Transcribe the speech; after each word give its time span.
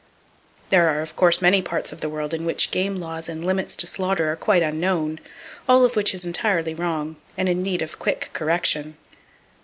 There 0.69 0.89
are 0.89 1.01
of 1.01 1.15
course 1.15 1.43
many 1.43 1.61
parts 1.61 1.91
of 1.91 2.01
the 2.01 2.09
world 2.09 2.33
in 2.33 2.43
which 2.43 2.71
game 2.71 2.95
laws 2.99 3.29
and 3.29 3.45
limits 3.45 3.75
to 3.75 3.85
slaughter 3.85 4.31
are 4.31 4.35
quite 4.35 4.63
unknown: 4.63 5.19
all 5.69 5.85
of 5.85 5.95
which 5.95 6.11
is 6.15 6.25
entirely 6.25 6.73
wrong, 6.73 7.17
and 7.37 7.47
in 7.47 7.61
need 7.61 7.83
of 7.83 7.99
quick 7.99 8.31
correction. 8.33 8.97